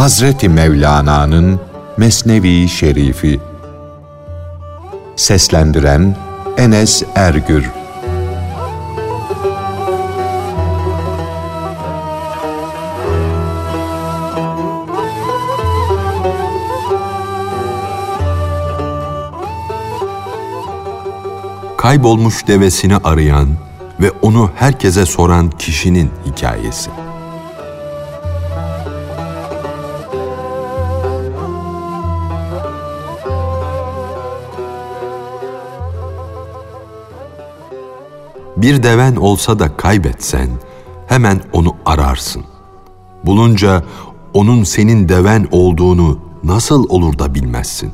Hazreti 0.00 0.48
Mevlana'nın 0.48 1.60
Mesnevi 1.96 2.68
Şerifi 2.68 3.40
Seslendiren 5.16 6.16
Enes 6.56 7.02
Ergür 7.14 7.70
Kaybolmuş 21.78 22.46
devesini 22.46 22.96
arayan 22.96 23.48
ve 24.00 24.10
onu 24.22 24.50
herkese 24.56 25.06
soran 25.06 25.50
kişinin 25.50 26.10
hikayesi. 26.26 26.90
Bir 38.62 38.82
deven 38.82 39.16
olsa 39.16 39.58
da 39.58 39.76
kaybetsen 39.76 40.48
hemen 41.06 41.40
onu 41.52 41.76
ararsın. 41.86 42.44
Bulunca 43.24 43.84
onun 44.34 44.64
senin 44.64 45.08
deven 45.08 45.48
olduğunu 45.50 46.18
nasıl 46.44 46.88
olur 46.88 47.18
da 47.18 47.34
bilmezsin. 47.34 47.92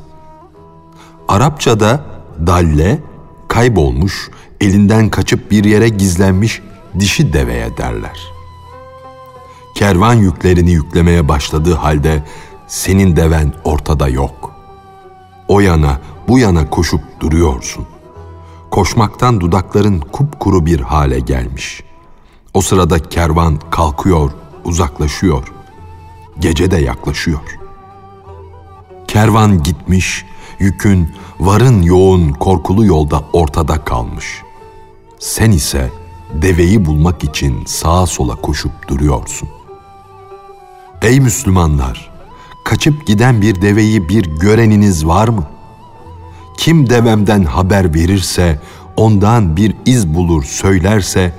Arapçada 1.27 2.05
dalle 2.47 2.99
kaybolmuş, 3.47 4.29
elinden 4.61 5.09
kaçıp 5.09 5.51
bir 5.51 5.63
yere 5.63 5.89
gizlenmiş 5.89 6.61
dişi 6.99 7.33
deveye 7.33 7.77
derler. 7.77 8.19
Kervan 9.75 10.13
yüklerini 10.13 10.71
yüklemeye 10.71 11.27
başladığı 11.27 11.75
halde 11.75 12.23
senin 12.67 13.15
deven 13.15 13.53
ortada 13.63 14.07
yok. 14.07 14.51
O 15.47 15.59
yana 15.59 15.99
bu 16.27 16.39
yana 16.39 16.69
koşup 16.69 17.01
duruyorsun. 17.19 17.85
Koşmaktan 18.71 19.41
dudakların 19.41 19.99
kupkuru 19.99 20.65
bir 20.65 20.79
hale 20.79 21.19
gelmiş. 21.19 21.83
O 22.53 22.61
sırada 22.61 22.99
kervan 22.99 23.59
kalkıyor, 23.69 24.31
uzaklaşıyor. 24.65 25.53
Gece 26.39 26.71
de 26.71 26.77
yaklaşıyor. 26.77 27.57
Kervan 29.07 29.63
gitmiş, 29.63 30.25
yükün, 30.59 31.09
varın 31.39 31.81
yoğun 31.81 32.31
korkulu 32.31 32.85
yolda 32.85 33.23
ortada 33.33 33.83
kalmış. 33.83 34.41
Sen 35.19 35.51
ise 35.51 35.91
deveyi 36.33 36.85
bulmak 36.85 37.23
için 37.23 37.65
sağa 37.65 38.05
sola 38.05 38.35
koşup 38.35 38.87
duruyorsun. 38.87 39.49
Ey 41.01 41.19
Müslümanlar! 41.19 42.11
Kaçıp 42.65 43.07
giden 43.07 43.41
bir 43.41 43.61
deveyi 43.61 44.09
bir 44.09 44.25
göreniniz 44.25 45.05
var 45.05 45.27
mı? 45.27 45.47
Kim 46.57 46.89
devemden 46.89 47.43
haber 47.43 47.93
verirse, 47.93 48.59
ondan 48.97 49.57
bir 49.57 49.75
iz 49.85 50.07
bulur 50.07 50.43
söylerse, 50.43 51.33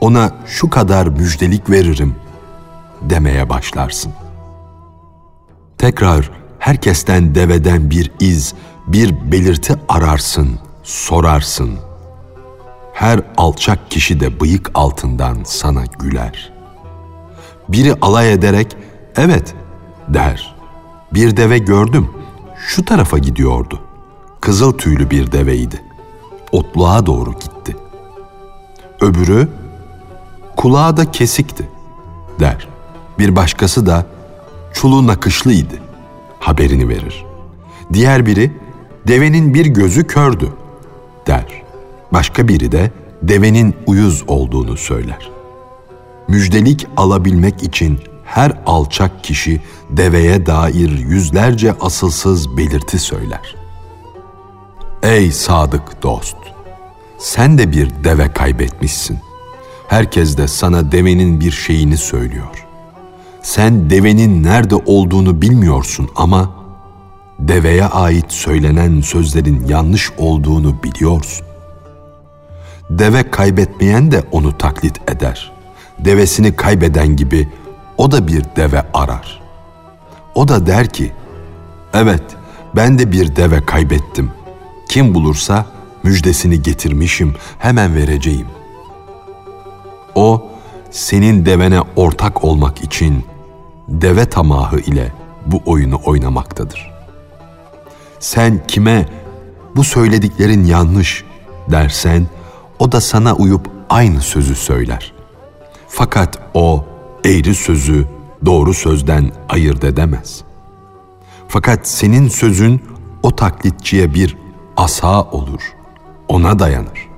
ona 0.00 0.32
şu 0.46 0.70
kadar 0.70 1.06
müjdelik 1.06 1.70
veririm 1.70 2.14
demeye 3.02 3.48
başlarsın. 3.48 4.12
Tekrar 5.78 6.30
herkesten 6.58 7.34
deveden 7.34 7.90
bir 7.90 8.12
iz, 8.20 8.54
bir 8.86 9.32
belirti 9.32 9.76
ararsın, 9.88 10.58
sorarsın. 10.82 11.78
Her 12.92 13.20
alçak 13.36 13.90
kişi 13.90 14.20
de 14.20 14.40
bıyık 14.40 14.70
altından 14.74 15.38
sana 15.44 15.84
güler. 15.98 16.52
Biri 17.68 17.94
alay 18.02 18.32
ederek, 18.32 18.76
evet 19.16 19.54
der. 20.08 20.54
Bir 21.14 21.36
deve 21.36 21.58
gördüm, 21.58 22.10
şu 22.68 22.84
tarafa 22.84 23.18
gidiyordu. 23.18 23.87
Kızıl 24.40 24.72
tüylü 24.72 25.10
bir 25.10 25.32
deveydi. 25.32 25.82
Otluğa 26.52 27.06
doğru 27.06 27.32
gitti. 27.32 27.76
Öbürü, 29.00 29.48
kulağı 30.56 30.96
da 30.96 31.10
kesikti, 31.10 31.68
der. 32.40 32.68
Bir 33.18 33.36
başkası 33.36 33.86
da, 33.86 34.06
çulu 34.72 35.06
nakışlıydı, 35.06 35.74
haberini 36.40 36.88
verir. 36.88 37.26
Diğer 37.92 38.26
biri, 38.26 38.52
devenin 39.08 39.54
bir 39.54 39.66
gözü 39.66 40.06
kördü 40.06 40.52
der. 41.26 41.62
Başka 42.12 42.48
biri 42.48 42.72
de 42.72 42.90
devenin 43.22 43.74
uyuz 43.86 44.24
olduğunu 44.26 44.76
söyler. 44.76 45.30
Müjdelik 46.28 46.86
alabilmek 46.96 47.62
için 47.62 47.98
her 48.24 48.52
alçak 48.66 49.24
kişi 49.24 49.60
deveye 49.90 50.46
dair 50.46 50.98
yüzlerce 50.98 51.74
asılsız 51.80 52.56
belirti 52.56 52.98
söyler. 52.98 53.57
Ey 55.02 55.32
sadık 55.32 56.02
dost! 56.02 56.36
Sen 57.18 57.58
de 57.58 57.72
bir 57.72 57.90
deve 58.04 58.32
kaybetmişsin. 58.32 59.18
Herkes 59.88 60.36
de 60.36 60.48
sana 60.48 60.92
devenin 60.92 61.40
bir 61.40 61.50
şeyini 61.50 61.96
söylüyor. 61.96 62.66
Sen 63.42 63.90
devenin 63.90 64.42
nerede 64.42 64.74
olduğunu 64.74 65.42
bilmiyorsun 65.42 66.08
ama 66.16 66.50
deveye 67.38 67.84
ait 67.84 68.32
söylenen 68.32 69.00
sözlerin 69.00 69.66
yanlış 69.68 70.10
olduğunu 70.18 70.82
biliyorsun. 70.82 71.46
Deve 72.90 73.30
kaybetmeyen 73.30 74.10
de 74.10 74.22
onu 74.32 74.58
taklit 74.58 75.10
eder. 75.10 75.52
Devesini 75.98 76.56
kaybeden 76.56 77.16
gibi 77.16 77.48
o 77.96 78.10
da 78.10 78.28
bir 78.28 78.44
deve 78.56 78.82
arar. 78.94 79.40
O 80.34 80.48
da 80.48 80.66
der 80.66 80.88
ki, 80.88 81.12
evet 81.94 82.22
ben 82.76 82.98
de 82.98 83.12
bir 83.12 83.36
deve 83.36 83.66
kaybettim. 83.66 84.30
Kim 84.88 85.14
bulursa 85.14 85.66
müjdesini 86.02 86.62
getirmişim, 86.62 87.34
hemen 87.58 87.94
vereceğim. 87.94 88.46
O, 90.14 90.50
senin 90.90 91.46
devene 91.46 91.80
ortak 91.96 92.44
olmak 92.44 92.84
için 92.84 93.24
deve 93.88 94.28
tamahı 94.28 94.78
ile 94.78 95.12
bu 95.46 95.62
oyunu 95.66 96.00
oynamaktadır.'' 96.04 96.98
sen 98.20 98.60
kime 98.68 99.08
bu 99.76 99.84
söylediklerin 99.84 100.64
yanlış 100.64 101.24
dersen 101.70 102.26
o 102.78 102.92
da 102.92 103.00
sana 103.00 103.34
uyup 103.34 103.70
aynı 103.90 104.20
sözü 104.20 104.54
söyler. 104.54 105.12
Fakat 105.88 106.38
o 106.54 106.84
eğri 107.24 107.54
sözü 107.54 108.06
doğru 108.46 108.74
sözden 108.74 109.32
ayırt 109.48 109.84
edemez. 109.84 110.40
Fakat 111.48 111.88
senin 111.88 112.28
sözün 112.28 112.82
o 113.22 113.36
taklitçiye 113.36 114.14
bir 114.14 114.36
asa 114.78 115.22
olur, 115.22 115.74
ona 116.28 116.58
dayanır. 116.58 117.08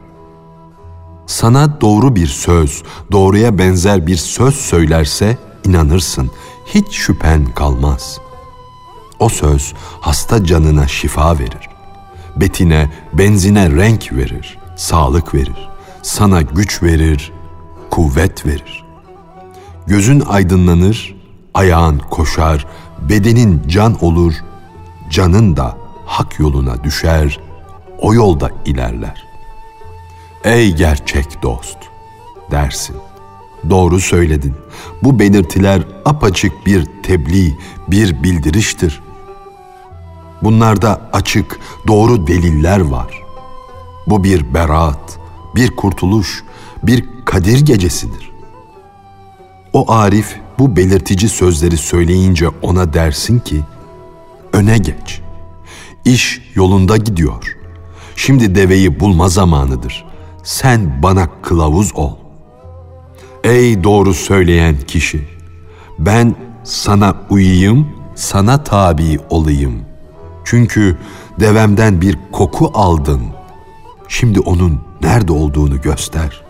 Sana 1.27 1.81
doğru 1.81 2.17
bir 2.17 2.27
söz, 2.27 2.83
doğruya 3.13 3.59
benzer 3.59 4.07
bir 4.07 4.17
söz 4.17 4.55
söylerse 4.55 5.39
inanırsın, 5.65 6.31
hiç 6.67 6.93
şüphen 6.93 7.45
kalmaz.'' 7.55 8.31
O 9.21 9.29
söz 9.29 9.75
hasta 10.01 10.45
canına 10.45 10.89
şifa 10.89 11.39
verir. 11.39 11.69
Betine, 12.37 12.91
benzine 13.13 13.71
renk 13.71 14.13
verir, 14.13 14.59
sağlık 14.77 15.35
verir. 15.35 15.69
Sana 16.03 16.43
güç 16.43 16.83
verir, 16.83 17.33
kuvvet 17.91 18.47
verir. 18.47 18.85
Gözün 19.87 20.21
aydınlanır, 20.21 21.17
ayağın 21.55 21.99
koşar, 21.99 22.67
bedenin 23.09 23.63
can 23.69 24.05
olur, 24.05 24.35
canın 25.11 25.57
da 25.57 25.77
hak 26.07 26.39
yoluna 26.39 26.85
düşer, 26.85 27.41
o 28.01 28.15
yolda 28.15 28.51
ilerler. 28.65 29.27
Ey 30.45 30.75
gerçek 30.75 31.43
dost 31.43 31.79
dersin. 32.51 32.97
Doğru 33.71 34.01
söyledin. 34.01 34.55
Bu 35.03 35.19
belirtiler 35.19 35.83
apaçık 36.05 36.67
bir 36.67 36.87
tebliğ, 37.03 37.59
bir 37.89 38.23
bildiriştir. 38.23 39.01
Bunlarda 40.43 41.11
açık, 41.13 41.61
doğru 41.87 42.27
deliller 42.27 42.81
var. 42.81 43.23
Bu 44.07 44.25
bir 44.25 44.55
beraat, 44.55 45.19
bir 45.55 45.77
kurtuluş, 45.77 46.45
bir 46.83 47.05
kadir 47.25 47.67
gecesidir. 47.67 48.31
O 49.73 49.93
Arif 49.93 50.37
bu 50.59 50.77
belirtici 50.77 51.29
sözleri 51.29 51.77
söyleyince 51.77 52.49
ona 52.63 52.93
dersin 52.93 53.39
ki, 53.39 53.61
öne 54.53 54.79
geç. 54.79 55.21
İş 56.05 56.43
yolunda 56.55 56.97
gidiyor. 56.97 57.60
Şimdi 58.21 58.55
deveyi 58.55 59.01
bulma 59.01 59.29
zamanıdır. 59.29 60.05
Sen 60.43 61.03
bana 61.03 61.29
kılavuz 61.43 61.93
ol. 61.95 62.13
Ey 63.45 63.85
doğru 63.85 64.15
söyleyen 64.15 64.77
kişi, 64.87 65.29
ben 65.99 66.35
sana 66.65 67.15
uyayım, 67.31 67.89
sana 68.15 68.65
tabi 68.65 69.19
olayım.'' 69.31 69.85
Çünkü 70.45 70.99
devemden 71.41 72.01
bir 72.01 72.19
koku 72.33 72.71
aldın. 72.75 73.23
Şimdi 74.09 74.41
onun 74.41 74.81
nerede 75.01 75.33
olduğunu 75.33 75.81
göster. 75.81 76.43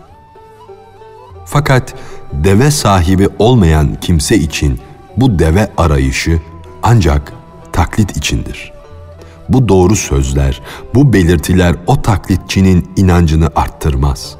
Fakat 1.45 1.93
deve 2.33 2.71
sahibi 2.71 3.29
olmayan 3.39 3.97
kimse 4.01 4.35
için 4.35 4.79
Bu 5.17 5.39
deve 5.39 5.71
arayışı 5.77 6.39
ancak 6.83 7.33
taklit 7.71 8.17
içindir. 8.17 8.73
Bu 9.49 9.69
doğru 9.69 9.95
sözler, 9.95 10.61
bu 10.95 11.13
belirtiler 11.13 11.75
o 11.87 12.01
taklitçinin 12.01 12.89
inancını 12.95 13.49
arttırmaz. 13.55 14.35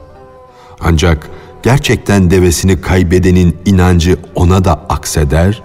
Ancak 0.79 1.29
gerçekten 1.63 2.31
devesini 2.31 2.81
kaybedenin 2.81 3.57
inancı 3.65 4.17
ona 4.35 4.65
da 4.65 4.73
akseder, 4.73 5.61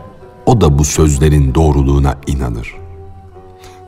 o 0.47 0.61
da 0.61 0.79
bu 0.79 0.85
sözlerin 0.85 1.55
doğruluğuna 1.55 2.15
inanır. 2.27 2.75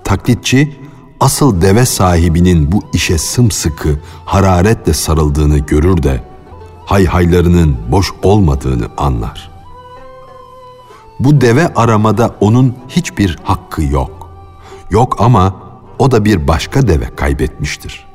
Taklitçi 0.04 0.76
asıl 1.20 1.62
deve 1.62 1.86
sahibinin 1.86 2.72
bu 2.72 2.82
işe 2.92 3.18
sımsıkı 3.18 3.98
hararetle 4.24 4.94
sarıldığını 4.94 5.58
görür 5.58 6.02
de 6.02 6.20
hayhaylarının 6.86 7.76
boş 7.90 8.12
olmadığını 8.22 8.88
anlar. 8.96 9.50
Bu 11.20 11.40
deve 11.40 11.74
aramada 11.74 12.36
onun 12.40 12.74
hiçbir 12.88 13.38
hakkı 13.42 13.82
yok. 13.82 14.17
Yok 14.90 15.16
ama 15.18 15.54
o 15.98 16.10
da 16.10 16.24
bir 16.24 16.48
başka 16.48 16.88
deve 16.88 17.16
kaybetmiştir. 17.16 18.06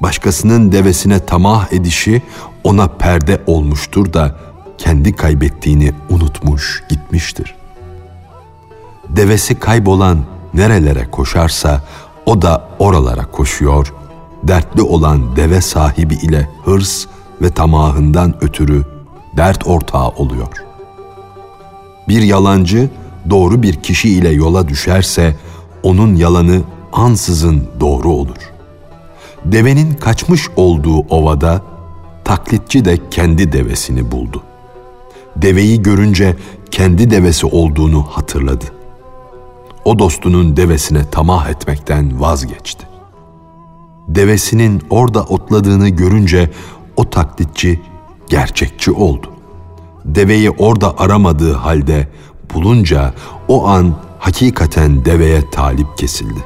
Başkasının 0.00 0.72
devesine 0.72 1.26
tamah 1.26 1.72
edişi 1.72 2.22
ona 2.64 2.86
perde 2.86 3.42
olmuştur 3.46 4.12
da 4.12 4.36
kendi 4.78 5.16
kaybettiğini 5.16 5.92
unutmuş 6.10 6.84
gitmiştir. 6.88 7.54
Devesi 9.08 9.54
kaybolan 9.54 10.18
nerelere 10.54 11.10
koşarsa 11.10 11.82
o 12.26 12.42
da 12.42 12.68
oralara 12.78 13.30
koşuyor, 13.30 13.94
dertli 14.42 14.82
olan 14.82 15.36
deve 15.36 15.60
sahibi 15.60 16.14
ile 16.14 16.48
hırs 16.64 17.06
ve 17.42 17.50
tamahından 17.50 18.34
ötürü 18.44 18.84
dert 19.36 19.66
ortağı 19.66 20.08
oluyor. 20.08 20.64
Bir 22.08 22.22
yalancı 22.22 22.90
doğru 23.30 23.62
bir 23.62 23.74
kişi 23.74 24.08
ile 24.08 24.28
yola 24.28 24.68
düşerse 24.68 25.36
onun 25.82 26.16
yalanı 26.16 26.62
ansızın 26.92 27.68
doğru 27.80 28.08
olur. 28.12 28.52
Devenin 29.44 29.94
kaçmış 29.94 30.48
olduğu 30.56 30.98
ovada 30.98 31.62
taklitçi 32.24 32.84
de 32.84 32.98
kendi 33.10 33.52
devesini 33.52 34.10
buldu. 34.10 34.42
Deveyi 35.36 35.82
görünce 35.82 36.36
kendi 36.70 37.10
devesi 37.10 37.46
olduğunu 37.46 38.02
hatırladı. 38.02 38.64
O 39.84 39.98
dostunun 39.98 40.56
devesine 40.56 41.10
tamah 41.10 41.50
etmekten 41.50 42.20
vazgeçti. 42.20 42.86
Devesinin 44.08 44.82
orada 44.90 45.22
otladığını 45.22 45.88
görünce 45.88 46.50
o 46.96 47.10
taklitçi 47.10 47.80
gerçekçi 48.28 48.90
oldu. 48.90 49.26
Deveyi 50.04 50.50
orada 50.50 50.98
aramadığı 50.98 51.52
halde 51.52 52.08
bulunca 52.54 53.14
o 53.48 53.66
an 53.66 53.94
hakikaten 54.26 55.04
deveye 55.04 55.50
talip 55.50 55.98
kesildi. 55.98 56.44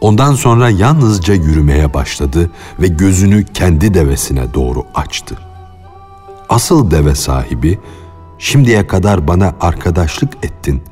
Ondan 0.00 0.34
sonra 0.34 0.70
yalnızca 0.70 1.34
yürümeye 1.34 1.94
başladı 1.94 2.50
ve 2.80 2.86
gözünü 2.86 3.44
kendi 3.44 3.94
devesine 3.94 4.54
doğru 4.54 4.84
açtı. 4.94 5.38
Asıl 6.48 6.90
deve 6.90 7.14
sahibi, 7.14 7.78
şimdiye 8.38 8.86
kadar 8.86 9.28
bana 9.28 9.54
arkadaşlık 9.60 10.32
ettin, 10.42 10.82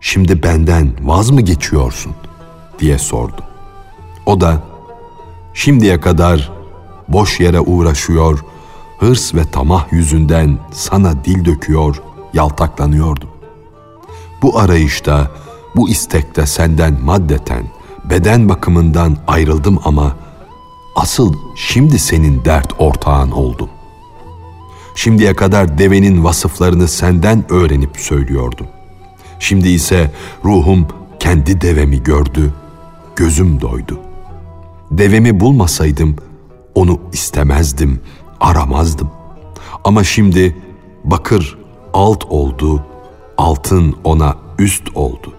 şimdi 0.00 0.42
benden 0.42 0.92
vaz 1.00 1.30
mı 1.30 1.40
geçiyorsun 1.40 2.12
diye 2.78 2.98
sordu. 2.98 3.42
O 4.26 4.40
da, 4.40 4.62
şimdiye 5.54 6.00
kadar 6.00 6.52
boş 7.08 7.40
yere 7.40 7.60
uğraşıyor, 7.60 8.44
hırs 8.98 9.34
ve 9.34 9.44
tamah 9.44 9.92
yüzünden 9.92 10.58
sana 10.72 11.24
dil 11.24 11.44
döküyor, 11.44 12.02
yaltaklanıyordum. 12.34 13.29
Bu 14.42 14.58
arayışta, 14.58 15.30
bu 15.76 15.88
istekte 15.88 16.46
senden 16.46 17.04
maddeten, 17.04 17.64
beden 18.04 18.48
bakımından 18.48 19.16
ayrıldım 19.26 19.78
ama 19.84 20.16
asıl 20.96 21.34
şimdi 21.56 21.98
senin 21.98 22.44
dert 22.44 22.72
ortağın 22.78 23.30
oldum. 23.30 23.68
Şimdiye 24.94 25.34
kadar 25.34 25.78
devenin 25.78 26.24
vasıflarını 26.24 26.88
senden 26.88 27.52
öğrenip 27.52 27.96
söylüyordum. 27.96 28.66
Şimdi 29.38 29.68
ise 29.68 30.10
ruhum 30.44 30.86
kendi 31.18 31.60
devemi 31.60 32.02
gördü, 32.02 32.52
gözüm 33.16 33.60
doydu. 33.60 34.00
Devemi 34.90 35.40
bulmasaydım 35.40 36.16
onu 36.74 37.00
istemezdim, 37.12 38.00
aramazdım. 38.40 39.10
Ama 39.84 40.04
şimdi 40.04 40.56
bakır 41.04 41.58
alt 41.94 42.24
oldu, 42.24 42.84
altın 43.40 43.96
ona 44.04 44.34
üst 44.58 44.96
oldu. 44.96 45.32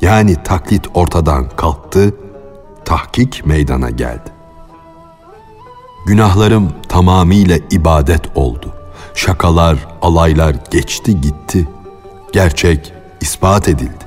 Yani 0.00 0.36
taklit 0.44 0.86
ortadan 0.94 1.48
kalktı, 1.56 2.14
tahkik 2.84 3.46
meydana 3.46 3.90
geldi. 3.90 4.30
Günahlarım 6.06 6.72
tamamıyla 6.88 7.58
ibadet 7.70 8.36
oldu. 8.36 8.72
Şakalar, 9.14 9.76
alaylar 10.02 10.56
geçti 10.70 11.20
gitti. 11.20 11.68
Gerçek 12.32 12.92
ispat 13.20 13.68
edildi. 13.68 14.04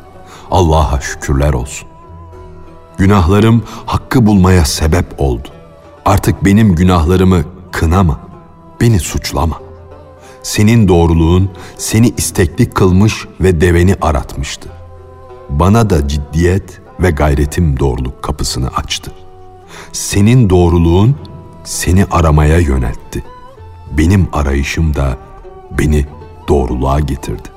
Allah'a 0.51 1.01
şükürler 1.01 1.53
olsun. 1.53 1.87
Günahlarım 2.97 3.63
hakkı 3.85 4.25
bulmaya 4.25 4.65
sebep 4.65 5.05
oldu. 5.17 5.47
Artık 6.05 6.45
benim 6.45 6.75
günahlarımı 6.75 7.43
kınama, 7.71 8.19
beni 8.81 8.99
suçlama. 8.99 9.64
Senin 10.45 10.87
doğruluğun 10.87 11.49
seni 11.77 12.13
istekli 12.17 12.69
kılmış 12.69 13.27
ve 13.41 13.61
deveni 13.61 13.95
aratmıştı. 14.01 14.69
Bana 15.49 15.89
da 15.89 16.07
ciddiyet 16.07 16.81
ve 16.99 17.09
gayretim 17.09 17.79
doğruluk 17.79 18.23
kapısını 18.23 18.67
açtı. 18.67 19.11
Senin 19.91 20.49
doğruluğun 20.49 21.15
seni 21.63 22.05
aramaya 22.05 22.59
yöneltti. 22.59 23.23
Benim 23.97 24.27
arayışım 24.33 24.95
da 24.95 25.17
beni 25.79 26.05
doğruluğa 26.47 26.99
getirdi. 26.99 27.49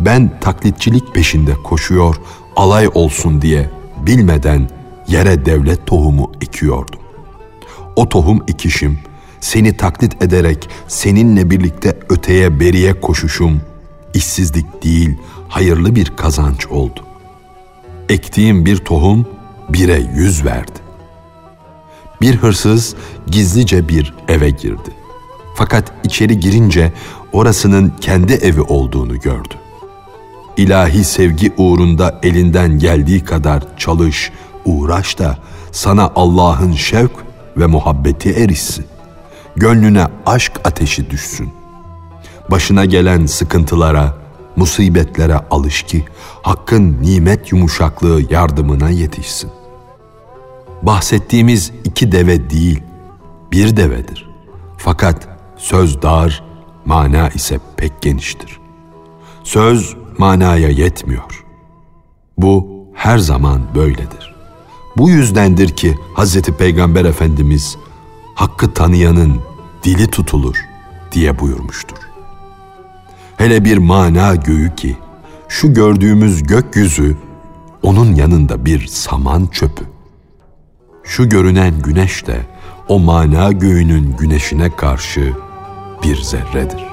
Ben 0.00 0.40
taklitçilik 0.40 1.14
peşinde 1.14 1.54
koşuyor, 1.54 2.16
alay 2.56 2.88
olsun 2.94 3.42
diye 3.42 3.70
bilmeden 4.06 4.70
yere 5.08 5.46
devlet 5.46 5.86
tohumu 5.86 6.32
ekiyordum. 6.40 7.00
O 7.96 8.08
tohum 8.08 8.40
ekişim, 8.48 8.98
seni 9.40 9.76
taklit 9.76 10.22
ederek 10.22 10.68
seninle 10.88 11.50
birlikte 11.50 11.98
öteye 12.08 12.60
beriye 12.60 13.00
koşuşum, 13.00 13.60
işsizlik 14.14 14.84
değil, 14.84 15.18
hayırlı 15.48 15.94
bir 15.94 16.16
kazanç 16.16 16.66
oldu. 16.66 17.00
Ektiğim 18.08 18.66
bir 18.66 18.76
tohum 18.76 19.26
bire 19.68 20.02
yüz 20.14 20.44
verdi. 20.44 20.80
Bir 22.20 22.36
hırsız 22.36 22.94
gizlice 23.26 23.88
bir 23.88 24.14
eve 24.28 24.50
girdi. 24.50 24.90
Fakat 25.54 25.92
içeri 26.04 26.40
girince 26.40 26.92
orasının 27.32 27.92
kendi 28.00 28.32
evi 28.32 28.60
olduğunu 28.60 29.20
gördü. 29.20 29.54
İlahi 30.56 31.04
sevgi 31.04 31.52
uğrunda 31.56 32.20
elinden 32.22 32.78
geldiği 32.78 33.24
kadar 33.24 33.76
çalış, 33.76 34.32
uğraş 34.64 35.18
da 35.18 35.38
sana 35.72 36.12
Allah'ın 36.16 36.72
şevk 36.72 37.12
ve 37.56 37.66
muhabbeti 37.66 38.30
erişsin. 38.30 38.86
Gönlüne 39.56 40.06
aşk 40.26 40.52
ateşi 40.64 41.10
düşsün. 41.10 41.50
Başına 42.50 42.84
gelen 42.84 43.26
sıkıntılara, 43.26 44.14
musibetlere 44.56 45.36
alış 45.50 45.82
ki 45.82 46.04
Hakk'ın 46.42 47.02
nimet 47.02 47.52
yumuşaklığı 47.52 48.22
yardımına 48.30 48.90
yetişsin. 48.90 49.50
Bahsettiğimiz 50.82 51.72
iki 51.84 52.12
deve 52.12 52.50
değil, 52.50 52.82
bir 53.52 53.76
devedir. 53.76 54.30
Fakat 54.78 55.28
söz 55.56 56.02
dar, 56.02 56.44
mana 56.84 57.28
ise 57.28 57.58
pek 57.76 58.02
geniştir. 58.02 58.60
Söz 59.44 59.96
manaya 60.18 60.68
yetmiyor. 60.68 61.44
Bu 62.38 62.68
her 62.94 63.18
zaman 63.18 63.62
böyledir. 63.74 64.34
Bu 64.96 65.10
yüzdendir 65.10 65.68
ki 65.68 65.98
Hz. 66.16 66.42
Peygamber 66.42 67.04
Efendimiz 67.04 67.76
hakkı 68.40 68.74
tanıyanın 68.74 69.40
dili 69.82 70.10
tutulur 70.10 70.56
diye 71.12 71.38
buyurmuştur. 71.38 71.96
Hele 73.36 73.64
bir 73.64 73.78
mana 73.78 74.34
göğü 74.34 74.74
ki 74.76 74.96
şu 75.48 75.74
gördüğümüz 75.74 76.42
gökyüzü 76.42 77.16
onun 77.82 78.14
yanında 78.14 78.64
bir 78.64 78.86
saman 78.86 79.46
çöpü. 79.46 79.84
Şu 81.04 81.28
görünen 81.28 81.82
güneş 81.82 82.26
de 82.26 82.46
o 82.88 82.98
mana 82.98 83.52
göğünün 83.52 84.16
güneşine 84.16 84.76
karşı 84.76 85.32
bir 86.02 86.22
zerredir. 86.22 86.89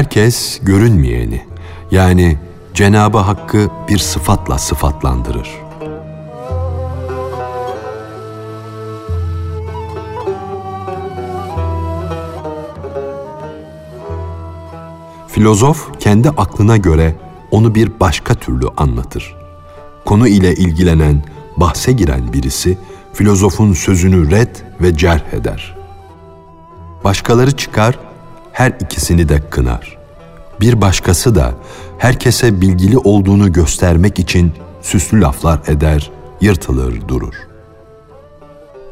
Herkes 0.00 0.60
görünmeyeni 0.62 1.42
yani 1.90 2.38
Cenabı 2.74 3.18
Hakk'ı 3.18 3.68
bir 3.88 3.98
sıfatla 3.98 4.58
sıfatlandırır. 4.58 5.50
Filozof 15.28 15.98
kendi 15.98 16.30
aklına 16.30 16.76
göre 16.76 17.16
onu 17.50 17.74
bir 17.74 18.00
başka 18.00 18.34
türlü 18.34 18.66
anlatır. 18.76 19.36
Konu 20.04 20.28
ile 20.28 20.54
ilgilenen, 20.54 21.22
bahse 21.56 21.92
giren 21.92 22.32
birisi 22.32 22.78
filozofun 23.12 23.72
sözünü 23.72 24.30
red 24.30 24.56
ve 24.80 24.96
cerh 24.96 25.32
eder. 25.32 25.76
Başkaları 27.04 27.56
çıkar, 27.56 28.09
her 28.60 28.72
ikisini 28.80 29.28
de 29.28 29.40
kınar. 29.50 29.98
Bir 30.60 30.80
başkası 30.80 31.34
da 31.34 31.54
herkese 31.98 32.60
bilgili 32.60 32.98
olduğunu 32.98 33.52
göstermek 33.52 34.18
için 34.18 34.52
süslü 34.82 35.20
laflar 35.20 35.60
eder, 35.66 36.10
yırtılır 36.40 37.08
durur. 37.08 37.34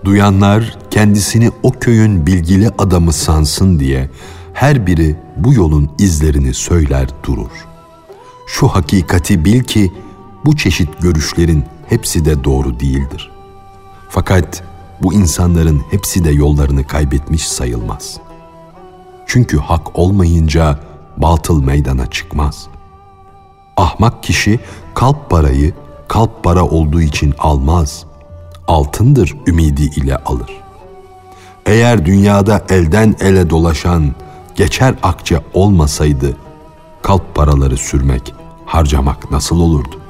Duyanlar 0.05 0.79
kendisini 0.91 1.51
o 1.63 1.71
köyün 1.71 2.27
bilgili 2.27 2.69
adamı 2.79 3.13
sansın 3.13 3.79
diye 3.79 4.11
her 4.53 4.87
biri 4.87 5.17
bu 5.37 5.55
yolun 5.55 5.91
izlerini 5.99 6.55
söyler 6.55 7.09
durur. 7.25 7.67
Şu 8.47 8.69
hakikati 8.69 9.45
bil 9.45 9.63
ki 9.63 9.93
bu 10.45 10.57
çeşit 10.57 10.89
görüşlerin 11.01 11.65
hepsi 11.89 12.25
de 12.25 12.45
doğru 12.45 12.81
değildir. 12.81 13.31
Fakat 14.09 14.63
bu 15.03 15.15
insanların 15.15 15.83
hepsi 15.91 16.25
de 16.25 16.31
yollarını 16.31 16.87
kaybetmiş 16.87 17.49
sayılmaz. 17.49 18.28
Çünkü 19.29 19.59
hak 19.59 19.99
olmayınca 19.99 20.79
batıl 21.17 21.63
meydana 21.63 22.07
çıkmaz. 22.07 22.67
Ahmak 23.77 24.23
kişi 24.23 24.61
kalp 24.95 25.31
parayı 25.31 25.75
kalp 26.09 26.45
para 26.45 26.65
olduğu 26.65 27.01
için 27.01 27.35
almaz. 27.39 28.05
Altındır 28.69 29.37
ümidi 29.47 29.83
ile 29.83 30.17
alır. 30.17 30.51
Eğer 31.67 32.07
dünyada 32.07 32.65
elden 32.69 33.17
ele 33.21 33.51
dolaşan 33.51 34.15
geçer 34.55 34.95
akçe 35.03 35.41
olmasaydı 35.55 36.37
kalp 37.03 37.35
paraları 37.35 37.77
sürmek, 37.77 38.35
harcamak 38.67 39.31
nasıl 39.31 39.61
olurdu? 39.61 40.01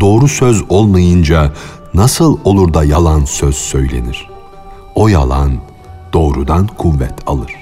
Doğru 0.00 0.28
söz 0.28 0.62
olmayınca 0.68 1.52
nasıl 1.94 2.38
olur 2.44 2.74
da 2.74 2.84
yalan 2.84 3.24
söz 3.24 3.56
söylenir? 3.56 4.28
O 4.94 5.08
yalan 5.08 5.52
doğrudan 6.12 6.66
kuvvet 6.66 7.14
alır. 7.26 7.61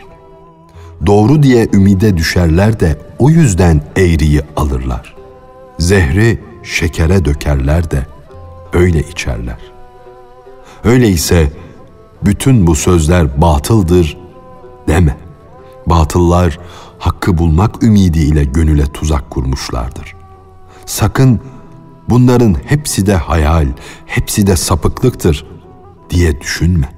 Doğru 1.06 1.42
diye 1.42 1.68
ümide 1.72 2.16
düşerler 2.16 2.80
de 2.80 2.98
o 3.18 3.30
yüzden 3.30 3.82
eğriyi 3.96 4.40
alırlar. 4.56 5.14
Zehri 5.78 6.40
şekere 6.62 7.24
dökerler 7.24 7.90
de 7.90 8.06
öyle 8.72 9.00
içerler. 9.00 9.58
Öyleyse 10.84 11.52
bütün 12.22 12.66
bu 12.66 12.74
sözler 12.74 13.40
batıldır 13.40 14.16
deme. 14.88 15.16
Batıllar 15.86 16.58
hakkı 16.98 17.38
bulmak 17.38 17.82
ümidiyle 17.82 18.44
gönüle 18.44 18.84
tuzak 18.86 19.30
kurmuşlardır. 19.30 20.14
Sakın 20.86 21.40
bunların 22.08 22.56
hepsi 22.64 23.06
de 23.06 23.14
hayal, 23.14 23.68
hepsi 24.06 24.46
de 24.46 24.56
sapıklıktır 24.56 25.46
diye 26.10 26.40
düşünme. 26.40 26.88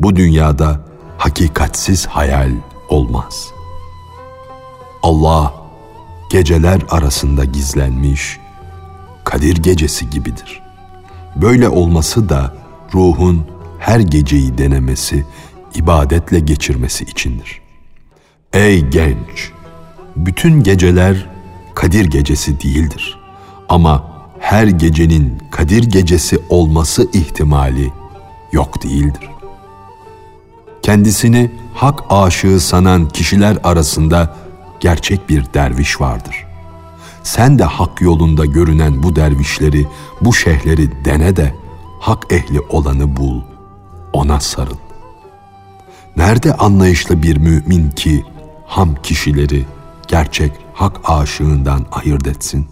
Bu 0.00 0.16
dünyada 0.16 0.84
hakikatsiz 1.18 2.06
hayal 2.06 2.50
olmaz. 2.88 3.50
Allah 5.02 5.54
geceler 6.30 6.80
arasında 6.90 7.44
gizlenmiş 7.44 8.38
Kadir 9.24 9.56
gecesi 9.56 10.10
gibidir. 10.10 10.62
Böyle 11.36 11.68
olması 11.68 12.28
da 12.28 12.54
ruhun 12.94 13.46
her 13.78 14.00
geceyi 14.00 14.58
denemesi, 14.58 15.24
ibadetle 15.74 16.40
geçirmesi 16.40 17.04
içindir. 17.04 17.60
Ey 18.52 18.80
genç! 18.80 19.52
Bütün 20.16 20.62
geceler 20.62 21.30
Kadir 21.74 22.04
gecesi 22.04 22.60
değildir. 22.60 23.18
Ama 23.68 24.18
her 24.40 24.66
gecenin 24.66 25.42
Kadir 25.50 25.82
gecesi 25.82 26.38
olması 26.48 27.08
ihtimali 27.12 27.92
yok 28.52 28.82
değildir. 28.82 29.28
Kendisini 30.88 31.50
hak 31.74 32.04
aşığı 32.10 32.60
sanan 32.60 33.08
kişiler 33.08 33.58
arasında 33.64 34.36
gerçek 34.80 35.28
bir 35.28 35.44
derviş 35.54 36.00
vardır. 36.00 36.46
Sen 37.22 37.58
de 37.58 37.64
hak 37.64 38.00
yolunda 38.00 38.44
görünen 38.44 39.02
bu 39.02 39.16
dervişleri, 39.16 39.86
bu 40.20 40.34
şeyhleri 40.34 41.04
dene 41.04 41.36
de 41.36 41.54
hak 42.00 42.32
ehli 42.32 42.60
olanı 42.60 43.16
bul, 43.16 43.40
ona 44.12 44.40
sarıl. 44.40 44.76
Nerede 46.16 46.54
anlayışlı 46.54 47.22
bir 47.22 47.36
mümin 47.36 47.90
ki 47.90 48.24
ham 48.66 48.94
kişileri 49.02 49.64
gerçek 50.06 50.52
hak 50.74 51.00
aşığından 51.04 51.86
ayırt 51.92 52.26
etsin? 52.26 52.66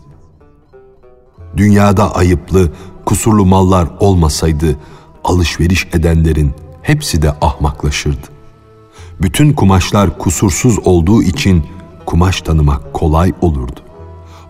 Dünyada 1.57 2.15
ayıplı, 2.15 2.73
kusurlu 3.05 3.47
mallar 3.47 3.89
olmasaydı 4.01 4.77
alışveriş 5.25 5.87
edenlerin 5.93 6.66
hepsi 6.87 7.23
de 7.23 7.31
ahmaklaşırdı. 7.41 8.27
Bütün 9.23 9.53
kumaşlar 9.53 10.19
kusursuz 10.19 10.79
olduğu 10.85 11.23
için 11.23 11.67
kumaş 12.07 12.41
tanımak 12.41 12.93
kolay 12.93 13.33
olurdu. 13.41 13.81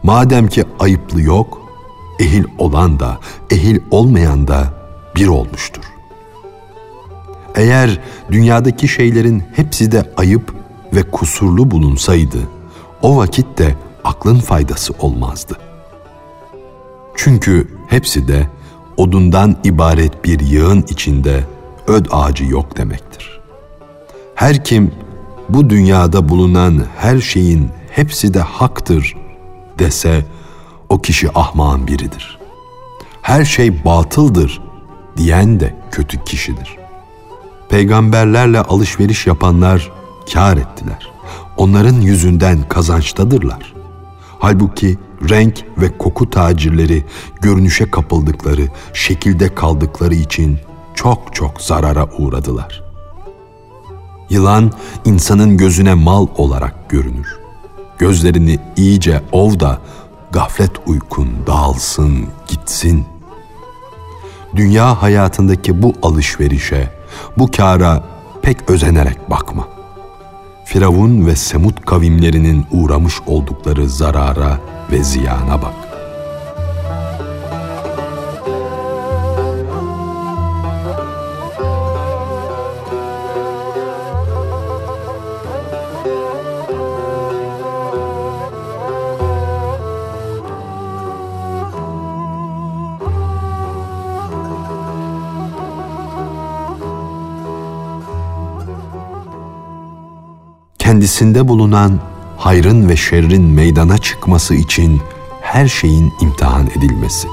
Madem 0.03 0.49
ki 0.49 0.65
ayıplı 0.79 1.23
yok, 1.23 1.61
ehil 2.21 2.45
olan 2.59 3.01
da, 3.01 3.19
ehil 3.51 3.79
olmayan 3.91 4.49
da 4.49 4.75
bir 5.17 5.27
olmuştur. 5.27 5.83
Eğer 7.55 8.01
dünyadaki 8.31 8.89
şeylerin 8.89 9.43
hepsi 9.53 9.93
de 9.93 10.13
ayıp 10.17 10.55
ve 10.95 11.03
kusurlu 11.03 11.71
bulunsaydı, 11.71 12.39
o 13.03 13.17
vakit 13.17 13.59
de 13.59 13.75
aklın 14.05 14.39
faydası 14.39 14.95
olmazdı. 14.99 15.59
Çünkü 17.17 17.69
hepsi 17.89 18.29
de 18.29 18.47
odundan 18.97 19.57
ibaret 19.65 20.25
bir 20.25 20.41
yığın 20.41 20.85
içinde 20.89 21.45
öd 21.87 22.07
ağacı 22.11 22.45
yok 22.45 22.77
demektir. 22.77 23.41
Her 24.35 24.65
kim 24.65 24.93
bu 25.49 25.71
dünyada 25.71 26.29
bulunan 26.29 26.85
her 26.99 27.21
şeyin 27.21 27.69
hepsi 27.91 28.35
de 28.35 28.41
haktır 28.41 29.17
dese 29.79 30.25
o 30.89 30.99
kişi 31.01 31.39
ahmağın 31.39 31.87
biridir. 31.87 32.39
Her 33.23 33.45
şey 33.45 33.85
batıldır 33.85 34.61
diyen 35.17 35.61
de 35.61 35.75
kötü 35.91 36.25
kişidir. 36.25 36.77
Peygamberlerle 37.69 38.61
alışveriş 38.61 39.27
yapanlar 39.27 39.93
kar 40.33 40.57
ettiler. 40.57 41.11
Onların 41.57 42.01
yüzünden 42.01 42.69
kazançtadırlar. 42.69 43.75
Halbuki 44.39 44.99
renk 45.31 45.65
ve 45.79 45.99
koku 45.99 46.31
tacirleri 46.31 47.05
görünüşe 47.41 47.91
kapıldıkları, 47.91 48.69
şekilde 48.93 49.55
kaldıkları 49.55 50.15
için 50.15 50.59
çok 50.97 51.35
çok 51.35 51.61
zarara 51.61 52.09
uğradılar. 52.19 52.83
Yılan 54.31 54.73
insanın 55.05 55.57
gözüne 55.57 55.95
mal 55.95 56.27
olarak 56.37 56.91
görünür. 56.91 57.39
Gözlerini 57.99 58.59
iyice 58.77 59.23
ov 59.33 59.61
da 59.61 59.79
gaflet 60.31 60.73
uykun 60.87 61.29
dağılsın, 61.47 62.27
gitsin. 62.49 63.05
Dünya 64.57 65.03
hayatındaki 65.03 65.83
bu 65.83 65.93
alışverişe, 66.03 66.93
bu 67.39 67.51
kâra 67.51 68.03
pek 68.43 68.71
özenerek 68.71 69.31
bakma. 69.31 69.69
Firavun 70.65 71.27
ve 71.27 71.37
Semut 71.37 71.85
kavimlerinin 71.85 72.67
uğramış 72.71 73.15
oldukları 73.27 73.89
zarara 73.89 74.59
ve 74.93 75.05
ziyana 75.05 75.63
bak. 75.63 75.86
Kendisinde 101.17 101.49
bulunan 101.49 102.01
hayrın 102.37 102.89
ve 102.89 102.97
şerrin 102.97 103.45
meydana 103.45 103.99
çıkması 103.99 104.55
için 104.55 105.01
her 105.41 105.69
şeyin 105.69 106.13
imtihan 106.21 106.67
edilmesi. 106.67 107.29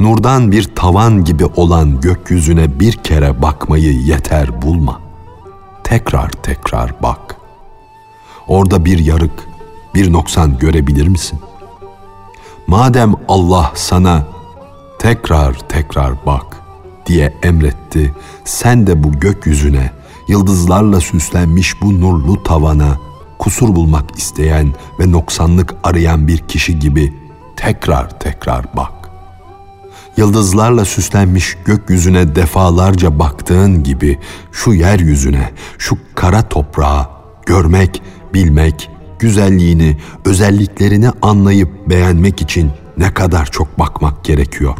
nurdan 0.00 0.52
bir 0.52 0.74
tavan 0.74 1.24
gibi 1.24 1.46
olan 1.46 2.00
gökyüzüne 2.00 2.80
bir 2.80 2.92
kere 2.92 3.42
bakmayı 3.42 3.92
yeter 3.92 4.62
bulma. 4.62 5.00
Tekrar 5.84 6.30
tekrar 6.30 7.02
bak. 7.02 7.36
Orada 8.48 8.84
bir 8.84 8.98
yarık, 8.98 9.48
bir 9.94 10.12
noksan 10.12 10.58
görebilir 10.58 11.08
misin? 11.08 11.40
Madem 12.74 13.14
Allah 13.28 13.72
sana 13.74 14.26
tekrar 14.98 15.58
tekrar 15.68 16.26
bak 16.26 16.46
diye 17.06 17.34
emretti, 17.42 18.14
sen 18.44 18.86
de 18.86 19.02
bu 19.02 19.12
gökyüzüne, 19.12 19.90
yıldızlarla 20.28 21.00
süslenmiş 21.00 21.82
bu 21.82 22.00
nurlu 22.00 22.42
tavana 22.42 22.98
kusur 23.38 23.74
bulmak 23.74 24.18
isteyen 24.18 24.74
ve 25.00 25.12
noksanlık 25.12 25.74
arayan 25.82 26.28
bir 26.28 26.38
kişi 26.38 26.78
gibi 26.78 27.14
tekrar 27.56 28.20
tekrar 28.20 28.76
bak. 28.76 28.92
Yıldızlarla 30.16 30.84
süslenmiş 30.84 31.56
gökyüzüne 31.64 32.36
defalarca 32.36 33.18
baktığın 33.18 33.82
gibi 33.82 34.18
şu 34.52 34.72
yeryüzüne, 34.72 35.50
şu 35.78 35.98
kara 36.14 36.48
toprağa 36.48 37.10
görmek, 37.46 38.02
bilmek, 38.34 38.90
güzelliğini, 39.18 39.96
özelliklerini 40.24 41.10
anlayıp 41.22 41.68
beğenmek 41.88 42.42
için 42.42 42.70
ne 42.98 43.14
kadar 43.14 43.46
çok 43.46 43.78
bakmak 43.78 44.24
gerekiyor. 44.24 44.76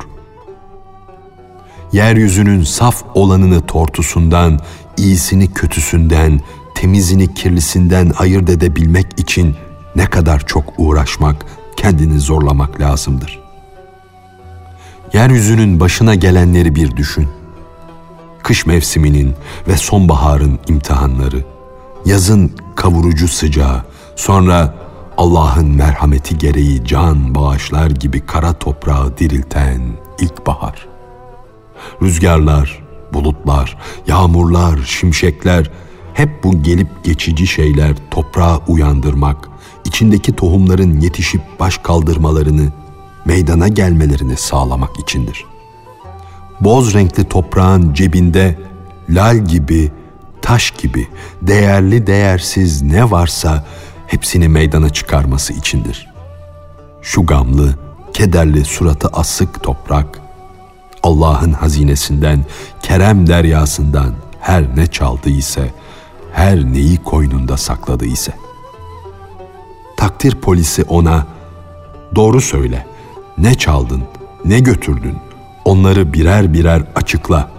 Yeryüzünün 1.92 2.62
saf 2.62 3.04
olanını 3.14 3.66
tortusundan, 3.66 4.60
iyisini 4.96 5.52
kötüsünden, 5.52 6.40
temizini 6.74 7.34
kirlisinden 7.34 8.12
ayırt 8.18 8.50
edebilmek 8.50 9.06
için 9.16 9.54
ne 9.96 10.06
kadar 10.06 10.46
çok 10.46 10.64
uğraşmak, 10.78 11.46
kendini 11.76 12.20
zorlamak 12.20 12.80
lazımdır. 12.80 13.40
Yeryüzünün 15.12 15.80
başına 15.80 16.14
gelenleri 16.14 16.74
bir 16.74 16.96
düşün. 16.96 17.28
Kış 18.42 18.66
mevsiminin 18.66 19.34
ve 19.68 19.76
sonbaharın 19.76 20.58
imtihanları, 20.68 21.44
yazın 22.06 22.52
kavurucu 22.76 23.28
sıcağı, 23.28 23.84
sonra 24.16 24.74
Allah'ın 25.16 25.70
merhameti 25.70 26.38
gereği 26.38 26.84
can 26.84 27.34
bağışlar 27.34 27.90
gibi 27.90 28.20
kara 28.20 28.52
toprağı 28.52 29.18
dirilten 29.18 29.80
ilkbahar. 30.18 30.86
Rüzgarlar, 32.02 32.84
bulutlar, 33.12 33.78
yağmurlar, 34.06 34.78
şimşekler, 34.86 35.70
hep 36.14 36.44
bu 36.44 36.62
gelip 36.62 37.04
geçici 37.04 37.46
şeyler 37.46 37.94
toprağı 38.10 38.60
uyandırmak, 38.68 39.48
içindeki 39.84 40.36
tohumların 40.36 41.00
yetişip 41.00 41.40
baş 41.60 41.78
kaldırmalarını, 41.78 42.72
meydana 43.24 43.68
gelmelerini 43.68 44.36
sağlamak 44.36 44.98
içindir. 44.98 45.44
Boz 46.60 46.94
renkli 46.94 47.24
toprağın 47.24 47.94
cebinde 47.94 48.58
lal 49.10 49.36
gibi, 49.36 49.92
taş 50.42 50.70
gibi, 50.70 51.08
değerli 51.42 52.06
değersiz 52.06 52.82
ne 52.82 53.10
varsa 53.10 53.64
hepsini 54.14 54.48
meydana 54.48 54.90
çıkarması 54.90 55.52
içindir. 55.52 56.08
Şu 57.02 57.26
gamlı, 57.26 57.74
kederli 58.12 58.64
suratı 58.64 59.08
asık 59.08 59.62
toprak, 59.62 60.20
Allah'ın 61.02 61.52
hazinesinden, 61.52 62.44
kerem 62.82 63.26
deryasından 63.26 64.14
her 64.40 64.76
ne 64.76 64.86
çaldı 64.86 65.30
ise, 65.30 65.74
her 66.32 66.64
neyi 66.64 67.02
koynunda 67.02 67.56
sakladı 67.56 68.04
ise. 68.04 68.32
Takdir 69.96 70.40
polisi 70.40 70.84
ona, 70.84 71.26
doğru 72.14 72.40
söyle, 72.40 72.86
ne 73.38 73.54
çaldın, 73.54 74.02
ne 74.44 74.60
götürdün, 74.60 75.16
onları 75.64 76.12
birer 76.12 76.52
birer 76.52 76.82
açıkla 76.94 77.50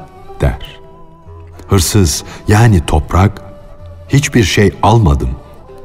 der. 0.41 0.79
Hırsız 1.67 2.23
yani 2.47 2.85
toprak, 2.85 3.41
hiçbir 4.09 4.43
şey 4.43 4.71
almadım, 4.83 5.29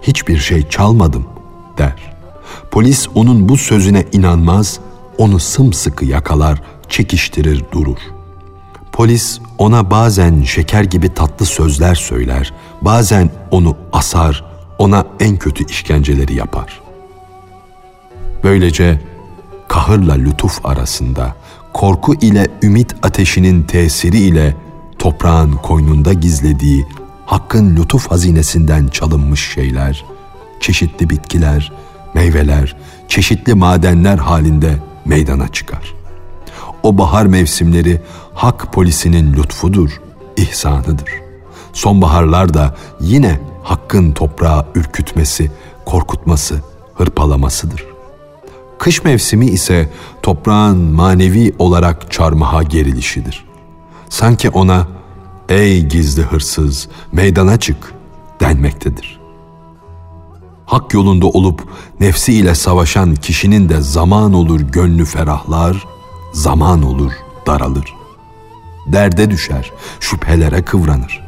hiçbir 0.02 0.38
şey 0.38 0.68
çalmadım 0.68 1.24
der. 1.78 2.12
Polis 2.70 3.08
onun 3.14 3.48
bu 3.48 3.56
sözüne 3.56 4.06
inanmaz, 4.12 4.80
onu 5.18 5.38
sımsıkı 5.38 6.04
yakalar, 6.04 6.62
çekiştirir 6.88 7.64
durur. 7.72 7.98
Polis 8.92 9.40
ona 9.58 9.90
bazen 9.90 10.42
şeker 10.42 10.84
gibi 10.84 11.14
tatlı 11.14 11.46
sözler 11.46 11.94
söyler, 11.94 12.52
bazen 12.82 13.30
onu 13.50 13.76
asar, 13.92 14.44
ona 14.78 15.06
en 15.20 15.36
kötü 15.36 15.66
işkenceleri 15.66 16.34
yapar. 16.34 16.80
Böylece 18.44 19.00
kahırla 19.68 20.14
lütuf 20.14 20.66
arasında, 20.66 21.34
korku 21.72 22.14
ile 22.14 22.48
ümit 22.62 22.94
ateşinin 23.02 23.62
tesiri 23.62 24.18
ile 24.18 24.56
toprağın 24.98 25.52
koynunda 25.52 26.12
gizlediği 26.12 26.86
hakkın 27.30 27.76
lütuf 27.76 28.10
hazinesinden 28.10 28.88
çalınmış 28.88 29.52
şeyler, 29.54 30.04
çeşitli 30.60 31.10
bitkiler, 31.10 31.72
meyveler, 32.14 32.76
çeşitli 33.08 33.54
madenler 33.54 34.18
halinde 34.18 34.76
meydana 35.04 35.48
çıkar. 35.48 35.94
O 36.82 36.98
bahar 36.98 37.26
mevsimleri 37.26 38.00
hak 38.34 38.72
polisinin 38.72 39.34
lütfudur, 39.34 39.90
ihsanıdır. 40.36 41.10
Sonbaharlar 41.72 42.54
da 42.54 42.76
yine 43.00 43.40
hakkın 43.62 44.12
toprağı 44.12 44.66
ürkütmesi, 44.74 45.50
korkutması, 45.86 46.60
hırpalamasıdır. 46.94 47.84
Kış 48.78 49.04
mevsimi 49.04 49.46
ise 49.46 49.88
toprağın 50.22 50.78
manevi 50.78 51.54
olarak 51.58 52.12
çarmıha 52.12 52.62
gerilişidir. 52.62 53.44
Sanki 54.08 54.50
ona 54.50 54.99
''Ey 55.50 55.86
gizli 55.86 56.22
hırsız, 56.22 56.88
meydana 57.12 57.56
çık'' 57.56 57.94
denmektedir. 58.40 59.20
Hak 60.66 60.94
yolunda 60.94 61.26
olup 61.26 61.68
nefsi 62.00 62.32
ile 62.32 62.54
savaşan 62.54 63.14
kişinin 63.14 63.68
de 63.68 63.80
zaman 63.80 64.32
olur 64.32 64.60
gönlü 64.60 65.04
ferahlar, 65.04 65.84
zaman 66.32 66.82
olur 66.82 67.12
daralır. 67.46 67.94
Derde 68.86 69.30
düşer, 69.30 69.72
şüphelere 70.00 70.62
kıvranır. 70.62 71.20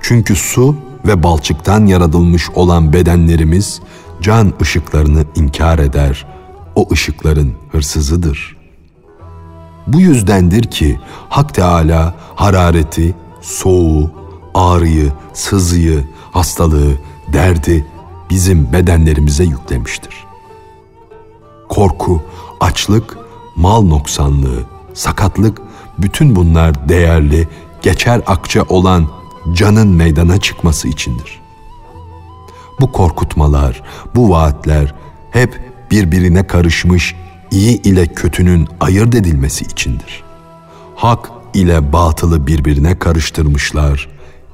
Çünkü 0.00 0.36
su 0.36 0.76
ve 1.06 1.22
balçıktan 1.22 1.86
yaratılmış 1.86 2.50
olan 2.50 2.92
bedenlerimiz 2.92 3.80
can 4.20 4.52
ışıklarını 4.62 5.24
inkar 5.34 5.78
eder, 5.78 6.26
o 6.74 6.88
ışıkların 6.92 7.54
hırsızıdır. 7.72 8.56
Bu 9.86 10.00
yüzdendir 10.00 10.62
ki 10.62 11.00
Hak 11.28 11.54
Teala 11.54 12.14
harareti, 12.34 13.14
soğuğu, 13.48 14.10
ağrıyı, 14.54 15.12
sızıyı, 15.32 16.04
hastalığı, 16.32 16.92
derdi 17.32 17.86
bizim 18.30 18.72
bedenlerimize 18.72 19.44
yüklemiştir. 19.44 20.24
Korku, 21.68 22.22
açlık, 22.60 23.18
mal 23.56 23.82
noksanlığı, 23.82 24.64
sakatlık 24.94 25.62
bütün 25.98 26.36
bunlar 26.36 26.88
değerli, 26.88 27.48
geçer 27.82 28.22
akça 28.26 28.62
olan 28.68 29.08
canın 29.52 29.88
meydana 29.88 30.40
çıkması 30.40 30.88
içindir. 30.88 31.40
Bu 32.80 32.92
korkutmalar, 32.92 33.82
bu 34.14 34.30
vaatler 34.30 34.94
hep 35.30 35.60
birbirine 35.90 36.46
karışmış 36.46 37.14
iyi 37.50 37.82
ile 37.82 38.06
kötünün 38.06 38.68
ayırt 38.80 39.14
edilmesi 39.14 39.64
içindir. 39.64 40.24
Hak 40.96 41.37
ile 41.54 41.92
batılı 41.92 42.46
birbirine 42.46 42.98
karıştırmışlar, 42.98 44.08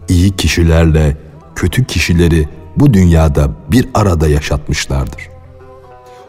iyi 0.09 0.37
kişilerle 0.37 1.16
kötü 1.54 1.85
kişileri 1.85 2.48
bu 2.76 2.94
dünyada 2.94 3.50
bir 3.70 3.88
arada 3.94 4.28
yaşatmışlardır. 4.28 5.28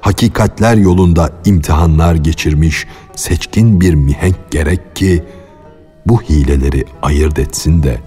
Hakikatler 0.01 0.75
yolunda 0.75 1.29
imtihanlar 1.45 2.15
geçirmiş 2.15 2.87
seçkin 3.15 3.81
bir 3.81 3.93
mihenk 3.93 4.51
gerek 4.51 4.95
ki 4.95 5.23
bu 6.05 6.21
hileleri 6.21 6.85
ayırt 7.01 7.39
etsin 7.39 7.83
de 7.83 7.97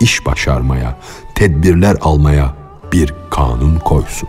iş 0.00 0.26
başarmaya, 0.26 0.98
tedbirler 1.34 1.96
almaya 2.00 2.54
bir 2.92 3.14
kanun 3.30 3.78
koysun. 3.78 4.28